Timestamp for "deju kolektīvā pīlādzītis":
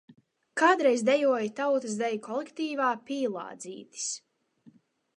2.01-4.13